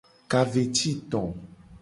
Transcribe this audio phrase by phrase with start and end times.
[0.31, 1.21] Ka ve ci to.